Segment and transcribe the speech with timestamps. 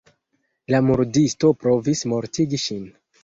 [0.73, 2.83] La murdisto provis mortigi ŝin.